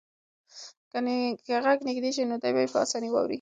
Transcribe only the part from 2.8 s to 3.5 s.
اسانۍ واوري.